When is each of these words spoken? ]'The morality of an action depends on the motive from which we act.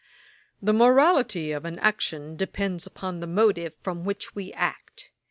]'The 0.63 0.73
morality 0.73 1.51
of 1.51 1.63
an 1.63 1.77
action 1.77 2.35
depends 2.35 2.87
on 3.03 3.19
the 3.19 3.27
motive 3.27 3.73
from 3.83 4.03
which 4.03 4.33
we 4.33 4.51
act. 4.53 5.11